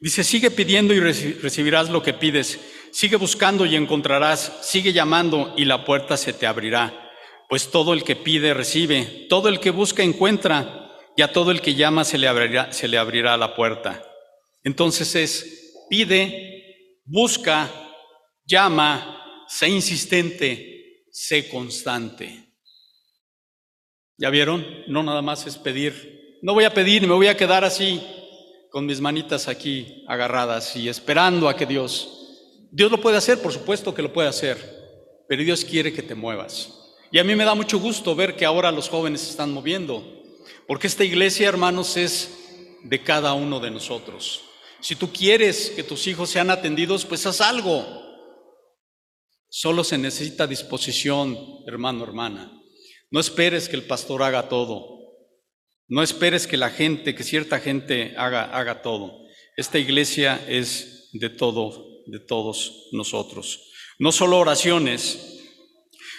[0.00, 2.58] Dice, sigue pidiendo y recibirás lo que pides.
[2.90, 4.60] Sigue buscando y encontrarás.
[4.62, 7.10] Sigue llamando y la puerta se te abrirá.
[7.50, 9.26] Pues todo el que pide recibe.
[9.28, 10.88] Todo el que busca encuentra.
[11.16, 14.02] Y a todo el que llama se le abrirá, se le abrirá la puerta.
[14.62, 17.70] Entonces es, pide, busca,
[18.46, 22.54] llama, sé insistente, sé constante.
[24.16, 24.66] ¿Ya vieron?
[24.86, 26.38] No nada más es pedir.
[26.42, 28.00] No voy a pedir, me voy a quedar así,
[28.70, 32.16] con mis manitas aquí agarradas y esperando a que Dios...
[32.72, 34.56] Dios lo puede hacer, por supuesto que lo puede hacer,
[35.28, 36.94] pero Dios quiere que te muevas.
[37.10, 40.04] Y a mí me da mucho gusto ver que ahora los jóvenes se están moviendo,
[40.68, 42.30] porque esta iglesia, hermanos, es
[42.84, 44.42] de cada uno de nosotros.
[44.80, 47.84] Si tú quieres que tus hijos sean atendidos, pues haz algo.
[49.48, 52.52] Solo se necesita disposición, hermano, hermana.
[53.10, 54.99] No esperes que el pastor haga todo.
[55.90, 59.26] No esperes que la gente, que cierta gente haga, haga todo.
[59.56, 63.72] Esta iglesia es de todo, de todos nosotros.
[63.98, 65.40] No solo oraciones.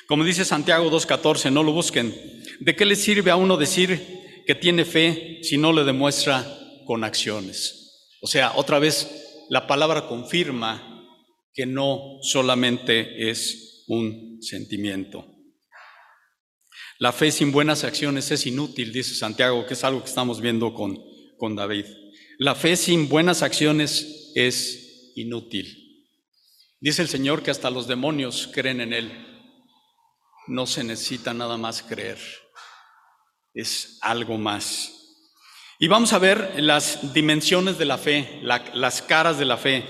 [0.07, 2.13] Como dice Santiago 2.14, no lo busquen.
[2.60, 6.45] ¿De qué le sirve a uno decir que tiene fe si no le demuestra
[6.86, 8.10] con acciones?
[8.21, 11.07] O sea, otra vez, la palabra confirma
[11.53, 15.31] que no solamente es un sentimiento.
[17.01, 20.71] La fe sin buenas acciones es inútil, dice Santiago, que es algo que estamos viendo
[20.71, 21.03] con,
[21.35, 21.85] con David.
[22.37, 26.05] La fe sin buenas acciones es inútil.
[26.79, 29.11] Dice el Señor que hasta los demonios creen en Él.
[30.45, 32.19] No se necesita nada más creer.
[33.55, 34.91] Es algo más.
[35.79, 39.85] Y vamos a ver las dimensiones de la fe, las caras de la fe.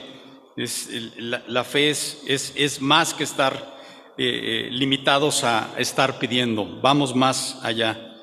[1.18, 3.81] la, fe es, es, es más que estar
[4.24, 8.20] eh, eh, limitados a estar pidiendo, vamos más allá.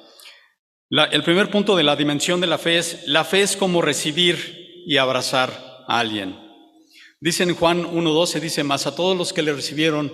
[0.90, 4.84] el primer punto de la dimensión de la fe es, la fe es como recibir
[4.86, 5.50] y abrazar
[5.88, 6.38] a alguien.
[7.20, 10.12] Dice en Juan 1.12, dice, más a todos los que le recibieron,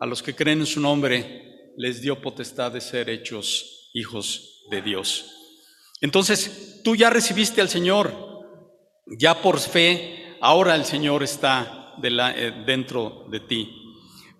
[0.00, 4.82] a los que creen en su nombre, les dio potestad de ser hechos hijos de
[4.82, 5.30] Dios.
[6.00, 8.12] Entonces, tú ya recibiste al Señor,
[9.18, 13.81] ya por fe, ahora el Señor está eh, dentro de ti.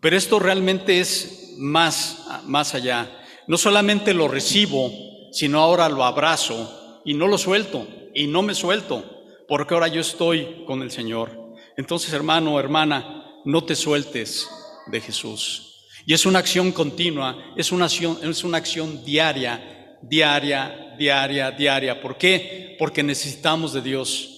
[0.02, 3.08] Pero esto realmente es más, más allá.
[3.46, 4.90] No solamente lo recibo,
[5.30, 9.04] sino ahora lo abrazo y no lo suelto y no me suelto,
[9.46, 11.54] porque ahora yo estoy con el Señor.
[11.76, 14.48] Entonces, hermano, hermana, no te sueltes
[14.88, 15.86] de Jesús.
[16.04, 22.02] Y es una acción continua, es una acción, es una acción diaria, diaria, diaria, diaria.
[22.02, 22.74] ¿Por qué?
[22.76, 24.30] Porque necesitamos de Dios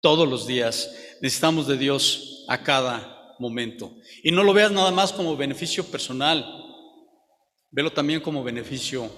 [0.00, 0.90] todos los días,
[1.22, 3.96] necesitamos de Dios a cada momento.
[4.22, 6.44] Y no lo veas nada más como beneficio personal,
[7.70, 9.10] velo también como beneficio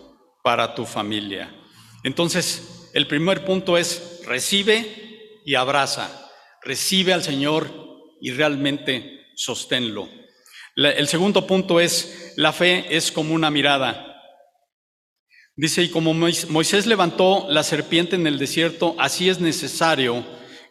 [0.42, 1.54] para tu familia.
[2.04, 6.30] Entonces, el primer punto es recibe y abraza,
[6.62, 7.70] recibe al Señor
[8.20, 10.08] y realmente sosténlo.
[10.76, 14.04] el segundo punto es, la fe es como una mirada.
[15.56, 20.24] Dice, y como Moisés levantó la serpiente en el desierto, así es necesario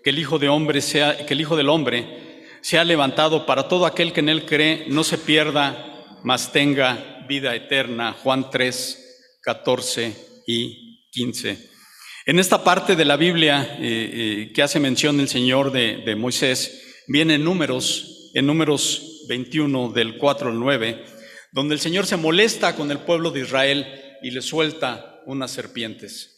[0.03, 2.26] que el Hijo de Hombre sea, que el Hijo del Hombre
[2.61, 7.25] se ha levantado para todo aquel que en él cree, no se pierda, mas tenga
[7.27, 8.13] vida eterna.
[8.13, 10.15] Juan 3, 14
[10.47, 11.69] y 15.
[12.25, 16.15] En esta parte de la Biblia eh, eh, que hace mención el Señor de, de
[16.15, 21.05] Moisés, viene números, en números 21 del 4 al 9,
[21.53, 23.87] donde el Señor se molesta con el pueblo de Israel
[24.21, 26.33] y le suelta unas serpientes.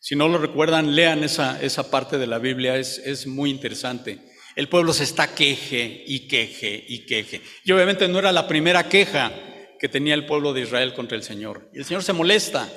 [0.00, 4.33] Si no lo recuerdan, lean esa, esa parte de la Biblia, es, es muy interesante
[4.56, 7.42] el pueblo se está queje y queje y queje.
[7.64, 9.32] Y obviamente no era la primera queja
[9.78, 11.70] que tenía el pueblo de Israel contra el Señor.
[11.74, 12.68] Y el Señor se molesta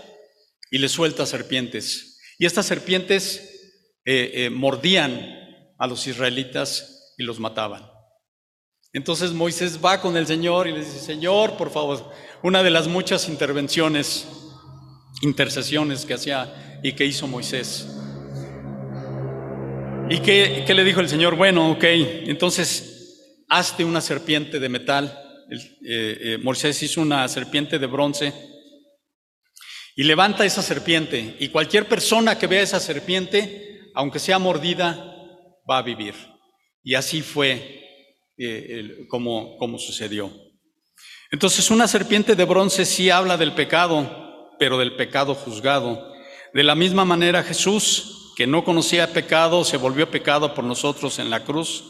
[0.72, 2.20] y le suelta serpientes.
[2.40, 7.90] Y estas serpientes eh, eh, mordían a los israelitas y los mataban.
[8.94, 12.12] Entonces Moisés va con el Señor y le dice, Señor, por favor,
[12.42, 14.28] una de las muchas intervenciones,
[15.22, 17.88] intercesiones que hacía y que hizo Moisés.
[20.10, 21.36] ¿Y qué, le dijo el Señor?
[21.36, 25.06] Bueno, ok, entonces hazte una serpiente de metal.
[25.52, 28.34] Eh, eh, Moisés hizo una serpiente de bronce
[29.98, 31.36] y levanta esa serpiente.
[31.40, 35.14] Y cualquier persona que vea esa serpiente, aunque sea mordida,
[35.70, 36.14] va a vivir.
[36.84, 37.84] Y así fue
[38.38, 40.32] eh, como, como sucedió.
[41.32, 46.14] Entonces, una serpiente de bronce sí habla del pecado, pero del pecado juzgado.
[46.54, 51.32] De la misma manera, Jesús que no conocía pecado, se volvió pecado por nosotros en
[51.32, 51.86] la cruz,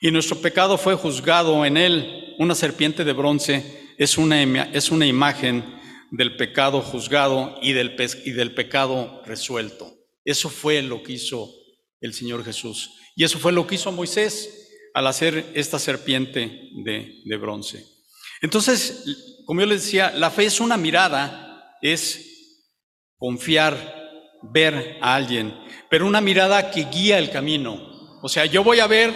[0.00, 2.34] y nuestro pecado fue juzgado en él.
[2.38, 5.62] Una serpiente de bronce es una, es una imagen
[6.10, 9.94] del pecado juzgado y del, y del pecado resuelto.
[10.24, 11.52] Eso fue lo que hizo
[12.00, 12.94] el Señor Jesús.
[13.14, 17.84] Y eso fue lo que hizo Moisés al hacer esta serpiente de, de bronce.
[18.40, 19.04] Entonces,
[19.44, 22.64] como yo les decía, la fe es una mirada, es
[23.18, 24.01] confiar,
[24.42, 25.54] ver a alguien,
[25.88, 28.18] pero una mirada que guía el camino.
[28.22, 29.12] O sea, yo voy a ver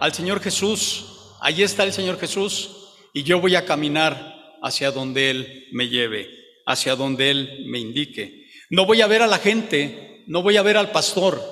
[0.00, 2.70] al Señor Jesús, allí está el Señor Jesús,
[3.12, 6.28] y yo voy a caminar hacia donde Él me lleve,
[6.66, 8.46] hacia donde Él me indique.
[8.70, 11.42] No voy a ver a la gente, no voy a ver al pastor,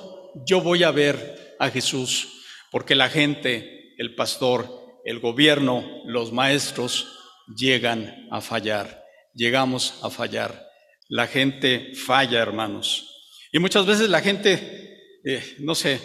[0.45, 7.07] yo voy a ver a Jesús, porque la gente, el pastor, el gobierno, los maestros
[7.55, 10.67] llegan a fallar, llegamos a fallar.
[11.07, 13.18] La gente falla, hermanos.
[13.51, 15.99] Y muchas veces la gente, eh, no sé,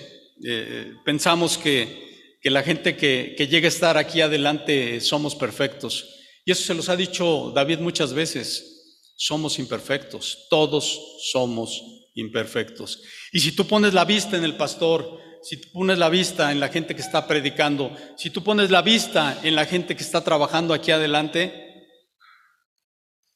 [0.45, 6.09] eh, pensamos que, que, la gente que, que llega a estar aquí adelante somos perfectos.
[6.45, 8.71] Y eso se los ha dicho David muchas veces.
[9.17, 11.01] Somos imperfectos, todos
[11.33, 11.83] somos
[12.15, 13.03] imperfectos.
[13.33, 16.59] Y si tú pones la vista en el pastor, si tú pones la vista en
[16.59, 20.25] la gente que está predicando, si tú pones la vista en la gente que está
[20.25, 21.65] trabajando aquí adelante,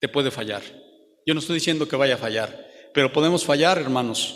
[0.01, 0.63] te puede fallar.
[1.27, 2.68] Yo no estoy diciendo que vaya a fallar,
[2.99, 4.35] pero podemos fallar, hermanos.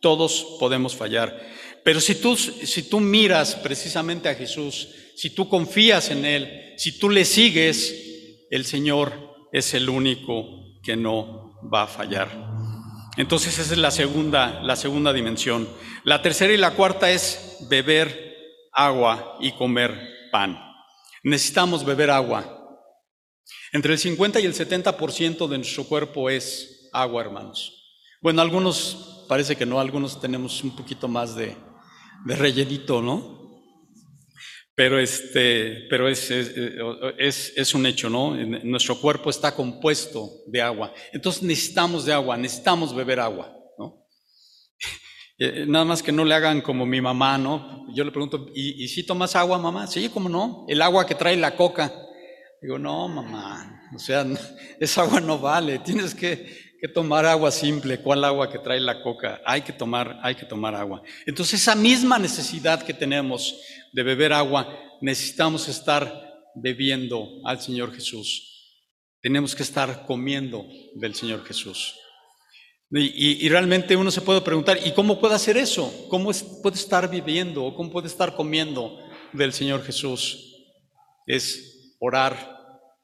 [0.00, 1.44] Todos podemos fallar.
[1.82, 7.00] Pero si tú, si tú miras precisamente a Jesús, si tú confías en Él, si
[7.00, 9.12] tú le sigues, el Señor
[9.50, 10.46] es el único
[10.84, 12.30] que no va a fallar.
[13.16, 15.68] Entonces esa es la segunda, la segunda dimensión.
[16.04, 18.36] La tercera y la cuarta es beber
[18.72, 20.56] agua y comer pan.
[21.24, 22.78] Necesitamos beber agua.
[23.72, 27.75] Entre el 50 y el 70% de nuestro cuerpo es agua, hermanos.
[28.26, 31.56] Bueno, algunos parece que no, algunos tenemos un poquito más de,
[32.24, 33.62] de rellenito, ¿no?
[34.74, 38.34] Pero, este, pero es, es, un hecho, ¿no?
[38.64, 40.92] Nuestro cuerpo está compuesto de agua.
[41.12, 44.04] Entonces necesitamos de agua, necesitamos beber agua, ¿no?
[45.38, 47.86] Eh, nada más que no le hagan como mi mamá, ¿no?
[47.94, 49.86] Yo le pregunto, ¿y, ¿y si tomas agua, mamá?
[49.86, 50.64] Sí, ¿cómo no?
[50.66, 51.92] El agua que trae la coca.
[52.60, 54.26] Digo, no, mamá, o sea,
[54.80, 59.02] esa agua no vale, tienes que, que tomar agua simple, ¿cuál agua que trae la
[59.02, 59.40] coca?
[59.44, 61.02] Hay que tomar, hay que tomar agua.
[61.26, 63.60] Entonces, esa misma necesidad que tenemos
[63.92, 64.68] de beber agua,
[65.00, 68.78] necesitamos estar bebiendo al Señor Jesús.
[69.20, 71.94] Tenemos que estar comiendo del Señor Jesús.
[72.90, 76.06] Y, realmente uno se puede preguntar, ¿y cómo puede hacer eso?
[76.08, 76.30] ¿Cómo
[76.62, 78.98] puede estar viviendo o cómo puede estar comiendo
[79.32, 80.54] del Señor Jesús?
[81.26, 82.36] Es orar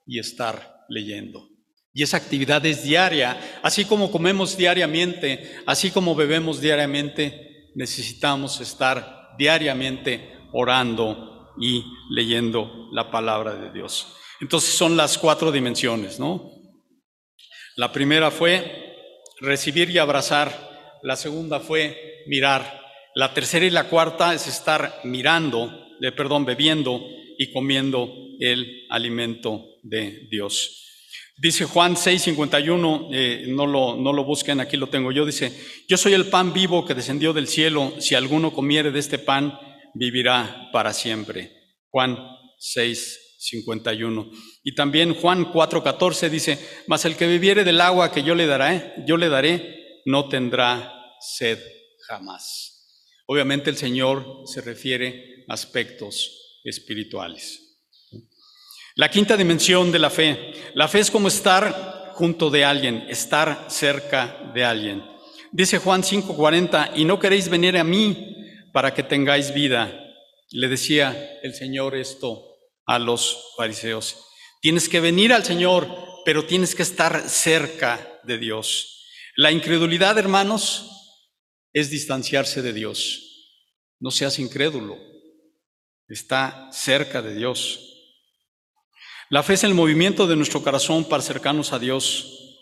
[0.07, 1.52] y estar leyendo.
[1.95, 9.35] Y esa actividad es diaria, así como comemos diariamente, así como bebemos diariamente, necesitamos estar
[9.39, 14.15] diariamente orando y leyendo la palabra de Dios.
[14.41, 16.51] Entonces son las cuatro dimensiones, ¿no?
[17.77, 18.95] La primera fue
[19.41, 22.81] recibir y abrazar, la segunda fue mirar,
[23.15, 27.01] la tercera y la cuarta es estar mirando, de, perdón, bebiendo
[27.39, 30.92] y comiendo el alimento de Dios.
[31.37, 35.53] Dice Juan 6:51, eh, no, lo, no lo busquen, aquí lo tengo yo, dice,
[35.89, 39.59] yo soy el pan vivo que descendió del cielo, si alguno comiere de este pan,
[39.95, 41.51] vivirá para siempre.
[41.91, 42.19] Juan
[42.59, 44.31] 6, 51.
[44.63, 48.47] Y también Juan 4, 14 dice, mas el que viviere del agua que yo le
[48.47, 51.59] daré, yo le daré, no tendrá sed
[52.07, 52.87] jamás.
[53.27, 57.62] Obviamente el Señor se refiere a aspectos espirituales.
[58.95, 60.53] La quinta dimensión de la fe.
[60.75, 65.03] La fe es como estar junto de alguien, estar cerca de alguien.
[65.51, 68.37] Dice Juan 5:40, y no queréis venir a mí
[68.73, 69.99] para que tengáis vida.
[70.51, 72.43] Le decía el Señor esto
[72.85, 74.27] a los fariseos.
[74.61, 75.89] Tienes que venir al Señor,
[76.25, 79.07] pero tienes que estar cerca de Dios.
[79.37, 80.91] La incredulidad, hermanos,
[81.73, 83.57] es distanciarse de Dios.
[83.99, 84.99] No seas incrédulo.
[86.09, 87.92] Está cerca de Dios.
[89.33, 92.61] La fe es el movimiento de nuestro corazón para acercarnos a Dios.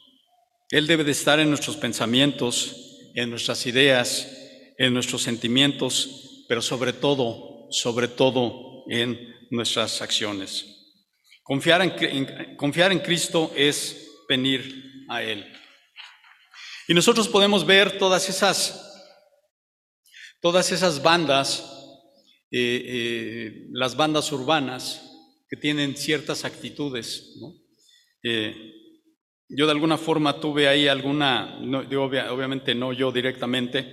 [0.68, 4.30] Él debe de estar en nuestros pensamientos, en nuestras ideas,
[4.78, 9.18] en nuestros sentimientos, pero sobre todo, sobre todo en
[9.50, 10.94] nuestras acciones.
[11.42, 15.52] Confiar en, Cristo es venir a Él.
[16.86, 19.10] Y nosotros podemos ver todas esas,
[20.40, 21.64] todas esas bandas,
[22.52, 25.09] eh, eh, las bandas urbanas,
[25.50, 27.34] que tienen ciertas actitudes.
[28.22, 28.54] Eh,
[29.48, 33.84] yo de alguna forma tuve ahí alguna, obviamente no yo directamente,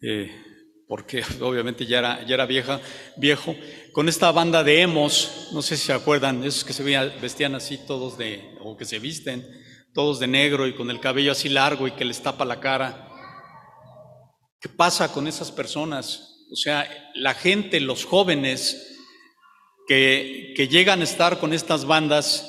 [0.00, 0.30] eh,
[0.86, 2.80] porque obviamente ya era, ya era vieja,
[3.18, 3.54] viejo,
[3.92, 6.82] con esta banda de emos, no sé si se acuerdan, esos que se
[7.20, 9.46] vestían así todos de, o que se visten,
[9.92, 13.04] todos de negro y con el cabello así largo y que les tapa la cara.
[14.58, 16.46] ¿Qué pasa con esas personas?
[16.50, 18.97] O sea, la gente, los jóvenes
[19.88, 22.48] que, llegan a estar con estas bandas,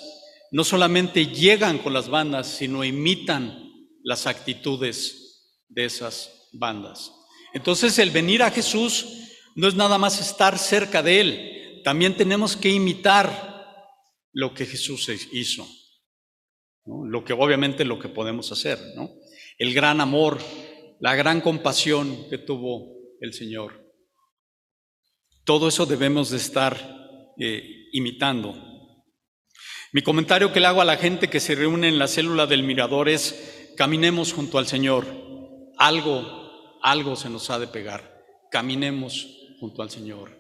[0.51, 3.71] no solamente llegan con las bandas, sino imitan
[4.03, 7.11] las actitudes de esas bandas.
[7.53, 9.07] Entonces el venir a Jesús
[9.55, 13.87] no es nada más estar cerca de Él, también tenemos que imitar
[14.33, 15.67] lo que Jesús hizo,
[16.85, 19.09] lo que obviamente lo que podemos hacer, ¿no?
[19.57, 20.39] el gran amor,
[20.99, 23.85] la gran compasión que tuvo el Señor.
[25.45, 26.98] Todo eso debemos de estar
[27.39, 28.55] eh, imitando.
[29.91, 32.63] Mi comentario que le hago a la gente que se reúne en la célula del
[32.63, 35.05] mirador es, caminemos junto al Señor.
[35.77, 38.23] Algo, algo se nos ha de pegar.
[38.51, 39.27] Caminemos
[39.59, 40.37] junto al Señor.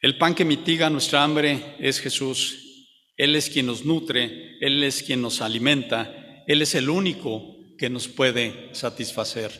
[0.00, 2.62] El pan que mitiga nuestra hambre es Jesús.
[3.16, 7.88] Él es quien nos nutre, Él es quien nos alimenta, Él es el único que
[7.88, 9.50] nos puede satisfacer.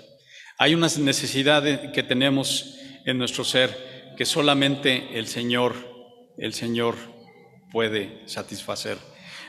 [0.59, 5.75] Hay una necesidad que tenemos en nuestro ser que solamente el Señor,
[6.39, 6.97] el Señor
[7.71, 8.99] puede satisfacer.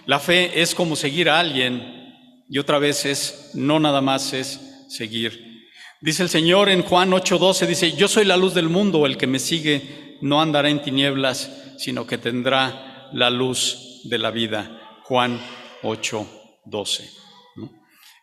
[0.06, 2.16] La fe es como seguir a alguien
[2.50, 4.60] y otra vez es, no nada más es
[4.90, 5.66] seguir.
[6.02, 9.28] Dice el Señor en Juan 8:12, dice, yo soy la luz del mundo, el que
[9.28, 15.00] me sigue no andará en tinieblas, sino que tendrá la luz de la vida.
[15.04, 15.40] Juan
[15.84, 17.10] 8:12.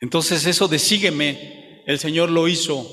[0.00, 2.86] Entonces eso de sígueme, el Señor lo hizo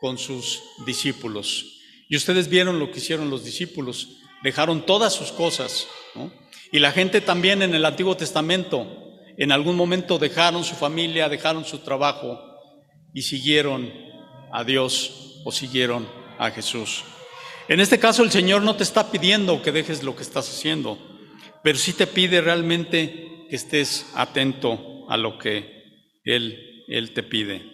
[0.00, 1.73] con sus discípulos.
[2.08, 5.86] Y ustedes vieron lo que hicieron los discípulos, dejaron todas sus cosas.
[6.72, 8.86] Y la gente también en el Antiguo Testamento,
[9.36, 12.40] en algún momento dejaron su familia, dejaron su trabajo
[13.12, 13.92] y siguieron
[14.52, 16.06] a Dios o siguieron
[16.38, 17.04] a Jesús.
[17.68, 20.98] En este caso el Señor no te está pidiendo que dejes lo que estás haciendo,
[21.62, 25.74] pero sí te pide realmente que estés atento a lo que
[26.24, 27.73] él, Él te pide.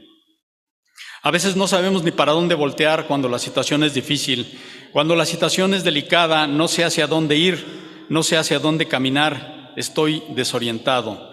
[1.23, 4.59] A veces no sabemos ni para dónde voltear cuando la situación es difícil,
[4.93, 9.73] cuando la situación es delicada, no sé hacia dónde ir, no sé hacia dónde caminar,
[9.77, 11.29] estoy desorientado.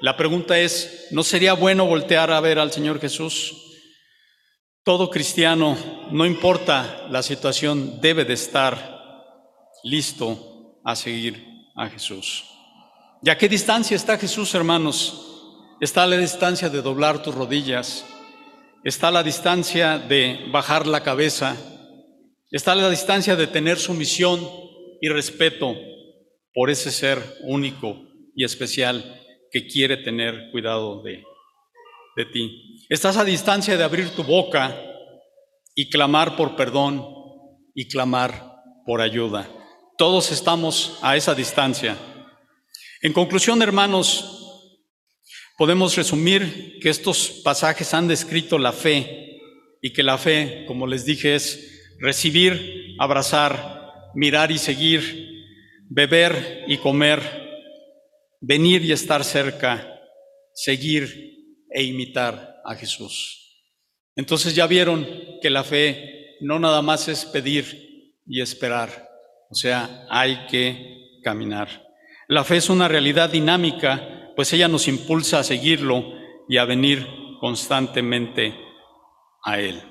[0.00, 3.54] La pregunta es, ¿no sería bueno voltear a ver al Señor Jesús?
[4.82, 5.76] Todo cristiano,
[6.10, 8.94] no importa la situación, debe de estar
[9.82, 11.46] listo a seguir
[11.76, 12.44] a Jesús.
[13.22, 15.20] ¿Y a qué distancia está Jesús, hermanos?
[15.80, 18.04] Está a la distancia de doblar tus rodillas,
[18.84, 21.56] está la distancia de bajar la cabeza,
[22.50, 24.46] está la distancia de tener sumisión
[25.00, 25.74] y respeto
[26.52, 27.96] por ese ser único
[28.36, 29.20] y especial
[29.50, 31.24] que quiere tener cuidado de,
[32.16, 32.86] de ti.
[32.90, 34.76] Estás a distancia de abrir tu boca
[35.74, 37.04] y clamar por perdón
[37.74, 39.48] y clamar por ayuda.
[39.96, 41.96] Todos estamos a esa distancia.
[43.00, 44.33] En conclusión, hermanos,
[45.56, 49.38] Podemos resumir que estos pasajes han descrito la fe
[49.80, 55.44] y que la fe, como les dije, es recibir, abrazar, mirar y seguir,
[55.88, 57.20] beber y comer,
[58.40, 60.00] venir y estar cerca,
[60.54, 63.62] seguir e imitar a Jesús.
[64.16, 65.06] Entonces ya vieron
[65.40, 69.08] que la fe no nada más es pedir y esperar,
[69.50, 71.84] o sea, hay que caminar.
[72.26, 76.04] La fe es una realidad dinámica pues ella nos impulsa a seguirlo
[76.48, 77.06] y a venir
[77.40, 78.54] constantemente
[79.42, 79.82] a Él.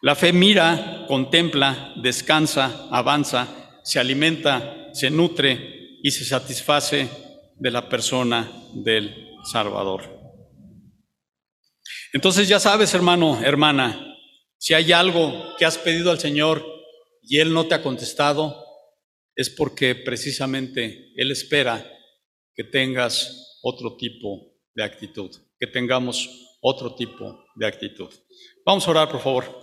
[0.00, 7.08] La fe mira, contempla, descansa, avanza, se alimenta, se nutre y se satisface
[7.56, 10.20] de la persona del Salvador.
[12.12, 14.16] Entonces ya sabes, hermano, hermana,
[14.58, 16.66] si hay algo que has pedido al Señor
[17.22, 18.64] y Él no te ha contestado,
[19.34, 21.84] es porque precisamente Él espera
[22.54, 26.28] que tengas otro tipo de actitud, que tengamos
[26.60, 28.10] otro tipo de actitud.
[28.64, 29.61] Vamos a orar, por favor.